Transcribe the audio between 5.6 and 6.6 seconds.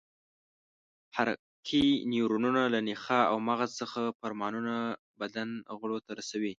غړو ته رسوي.